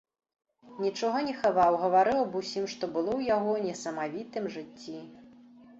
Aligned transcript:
Нічога 0.85 1.17
не 1.27 1.33
хаваў, 1.43 1.73
гаварыў 1.83 2.17
аб 2.23 2.31
усім, 2.41 2.65
што 2.75 2.83
было 2.97 3.11
ў 3.19 3.35
яго 3.35 3.53
несамавітым 3.69 4.45
жыцці. 4.57 4.99